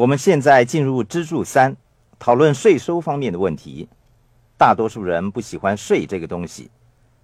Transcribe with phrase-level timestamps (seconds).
[0.00, 1.76] 我们现在进入支柱三，
[2.18, 3.86] 讨论税收方面的问题。
[4.56, 6.70] 大多数人不喜欢税这个东西，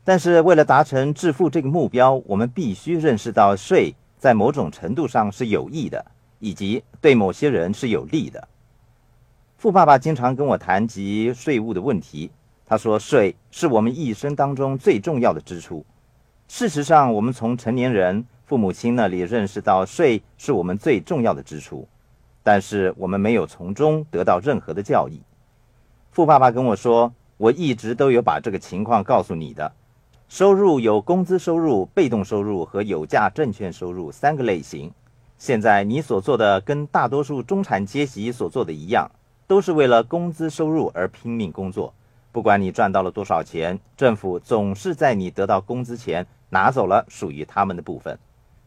[0.04, 6.04] 但是为了达成致富这个目标，我们必须认识到税在某种程度上是有益的，
[6.38, 8.46] 以及对某些人是有利的。
[9.56, 12.30] 富爸爸经常跟我谈及税务的问题，
[12.66, 15.82] 他说税是我们一生当中最重要的支出。
[16.46, 21.88] 事实上，我们从成年人父母亲那里认识到税是我们最重要的支出，
[22.46, 25.20] 但是我们没有从中得到任何的教益。
[26.12, 27.12] 富爸爸跟我说。
[27.38, 29.70] 我一直都有把这个情况告诉你的。
[30.26, 34.90] 收入有工资收入、被动收入和有价证券收入三个类型。
[35.36, 39.10] 现在你所做的跟大多数中产阶级所做的一样，
[39.46, 41.92] 都是为了工资收入而拼命工作。
[42.32, 48.18] 不管你赚到了多少钱，政府总是在你得到工资前拿走了属于他们的部分。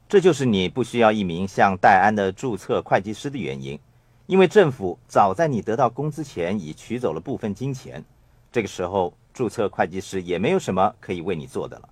[0.10, 3.80] 这就是你不需要一名像戴安的注册会计师的原因，
[4.26, 8.04] 因为政府早在你得到工资前已取走了部分金钱。
[8.52, 11.88] 这个时候，注册会计师也没有什么可以为你做的了。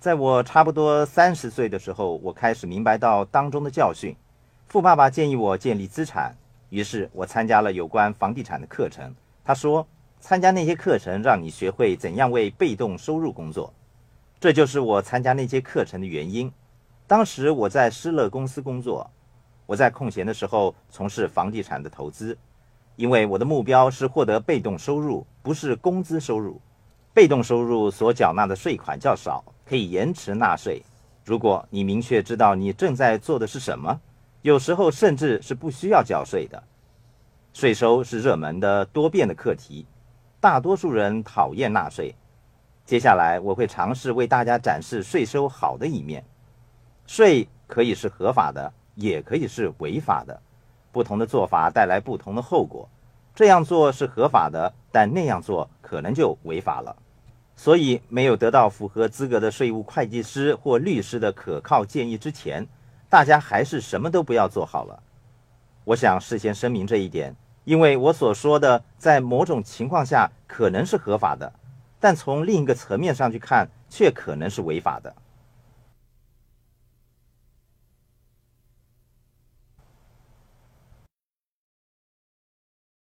[0.00, 4.16] 在我差不多三十岁的时候，我开始明白到当中的教训。
[4.68, 6.34] 富爸爸建议我建立资产，
[6.70, 9.14] 于是我参加了有关房地产的课程。
[9.44, 9.86] 他说，
[10.20, 13.74] 参加那些课程让你学会怎样为被动收入工作。
[14.40, 16.50] 这就是我参加那些课程的原因。
[17.06, 19.10] 当时我在施乐公司工作，
[19.66, 22.36] 我在空闲的时候从事房地产的投资。
[22.96, 26.60] 因为我的目标是获得被动收入，不是工资收入。
[27.14, 30.82] 被动收入所缴纳的税款较少，可以延迟纳税。
[31.24, 34.00] 如果你明确知道你正在做的是什么，
[34.42, 36.62] 有时候甚至是不需要缴税的。
[37.52, 39.86] 税收是热门的多变的课题，
[40.40, 42.14] 大多数人讨厌纳税。
[42.84, 46.24] 接下来我会尝试为大家展示税收好的一面。
[47.06, 50.40] 税可以是合法的，也可以是违法的。
[50.90, 52.88] 不同的做法带来不同的后果，
[53.34, 56.94] 这样做是合法的，但那样做可能就违法了。
[57.54, 62.66] 所以，没有得到符合资格的税务会计师或律师的可靠建议之前，
[63.08, 65.02] 大家还是什么都不要做好了。
[65.84, 67.34] 我想事先声明这一点，
[67.64, 71.52] 因为我所说的在某种情况下可能是合法的，
[72.00, 75.14] 但从另一个层面上去看，却可能是违法的。